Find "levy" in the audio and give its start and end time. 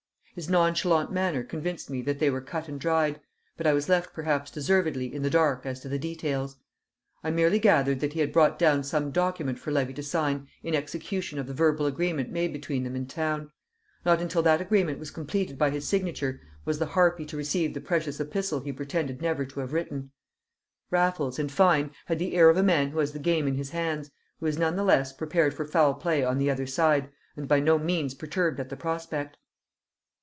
9.71-9.91